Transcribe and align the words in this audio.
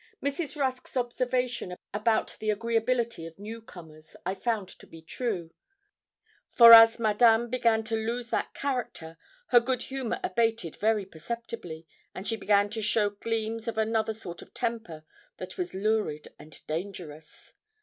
Mrs. 0.19 0.59
Rusk's 0.59 0.97
observation 0.97 1.75
about 1.93 2.35
the 2.39 2.49
agreeability 2.49 3.27
of 3.27 3.37
new 3.37 3.61
comers 3.61 4.15
I 4.25 4.33
found 4.33 4.67
to 4.79 4.87
be 4.87 4.99
true; 4.99 5.53
for 6.49 6.73
as 6.73 6.97
Madame 6.97 7.51
began 7.51 7.83
to 7.83 7.95
lose 7.95 8.31
that 8.31 8.55
character, 8.55 9.19
her 9.49 9.59
good 9.59 9.83
humour 9.83 10.19
abated 10.23 10.75
very 10.77 11.05
perceptibly, 11.05 11.85
and 12.15 12.25
she 12.25 12.35
began 12.35 12.67
to 12.71 12.81
show 12.81 13.11
gleams 13.11 13.67
of 13.67 13.77
another 13.77 14.15
sort 14.15 14.41
of 14.41 14.55
temper, 14.55 15.05
that 15.37 15.59
was 15.59 15.75
lurid 15.75 16.29
and 16.39 16.65
dangerous. 16.65 17.53